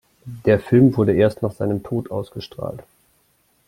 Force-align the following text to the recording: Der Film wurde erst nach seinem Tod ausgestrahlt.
Der 0.47 0.59
Film 0.59 0.97
wurde 0.97 1.13
erst 1.13 1.43
nach 1.43 1.51
seinem 1.51 1.83
Tod 1.83 2.09
ausgestrahlt. 2.09 2.81